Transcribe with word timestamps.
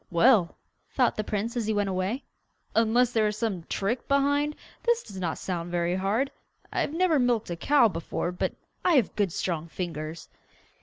'Well,' 0.09 0.57
thought 0.89 1.15
the 1.15 1.23
prince 1.23 1.55
as 1.55 1.67
he 1.67 1.75
went 1.75 1.87
away, 1.89 2.23
'unless 2.73 3.11
there 3.11 3.27
is 3.27 3.37
some 3.37 3.65
trick 3.69 4.07
behind, 4.07 4.55
this 4.81 5.03
does 5.03 5.19
not 5.19 5.37
sound 5.37 5.69
very 5.69 5.93
hard. 5.93 6.31
I 6.73 6.81
have 6.81 6.91
never 6.95 7.19
milked 7.19 7.51
a 7.51 7.55
cow 7.55 7.87
before, 7.87 8.31
but 8.31 8.55
I 8.83 8.95
have 8.95 9.15
good 9.15 9.31
strong 9.31 9.67
fingers. 9.67 10.27